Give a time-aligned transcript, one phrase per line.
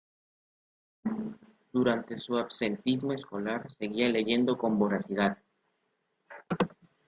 [1.71, 5.37] Durante su absentismo escolar, seguía leyendo con voracidad.